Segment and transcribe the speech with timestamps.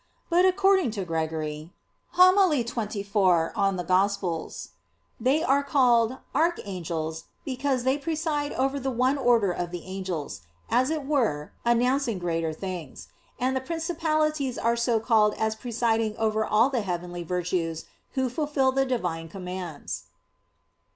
[0.31, 1.73] But according to Gregory
[2.13, 2.35] (Hom.
[2.35, 4.67] xxiv in Ev.)
[5.19, 10.41] they are called "Archangels," because they preside over the one order of the "Angels";
[10.71, 13.09] as it were, announcing greater things:
[13.39, 18.71] and the "Principalities" are so called as presiding over all the heavenly "Virtues" who fulfil
[18.71, 20.05] the Divine commands.